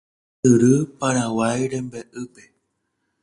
ysyry 0.45 0.73
Paraguay 0.99 1.59
rembe'ýpe 1.71 2.43